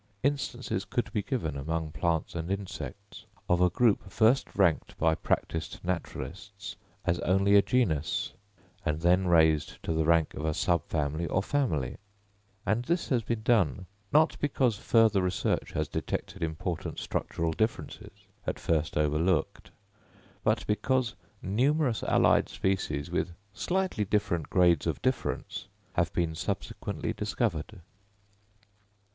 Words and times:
Instances 0.23 0.83
could 0.83 1.13
be 1.13 1.21
given 1.21 1.55
among 1.55 1.91
plants 1.91 2.33
and 2.33 2.49
insects, 2.49 3.25
of 3.47 3.61
a 3.61 3.69
group 3.69 4.09
first 4.11 4.47
ranked 4.55 4.97
by 4.97 5.13
practised 5.13 5.79
naturalists 5.83 6.75
as 7.05 7.19
only 7.19 7.53
a 7.55 7.61
genus, 7.61 8.33
and 8.83 9.01
then 9.01 9.27
raised 9.27 9.77
to 9.83 9.93
the 9.93 10.03
rank 10.03 10.33
of 10.33 10.43
a 10.43 10.55
subfamily 10.55 11.27
or 11.29 11.43
family; 11.43 11.97
and 12.65 12.85
this 12.85 13.09
has 13.09 13.21
been 13.21 13.43
done, 13.43 13.85
not 14.11 14.35
because 14.41 14.75
further 14.75 15.21
research 15.21 15.73
has 15.73 15.87
detected 15.87 16.41
important 16.41 16.97
structural 16.97 17.51
differences, 17.51 18.25
at 18.47 18.57
first 18.57 18.97
overlooked, 18.97 19.69
but 20.43 20.65
because 20.65 21.13
numerous 21.43 22.01
allied 22.05 22.49
species, 22.49 23.11
with 23.11 23.35
slightly 23.53 24.03
different 24.03 24.49
grades 24.49 24.87
of 24.87 24.99
difference, 25.03 25.67
have 25.93 26.11
been 26.11 26.33
subsequently 26.33 27.13
discovered. 27.13 27.81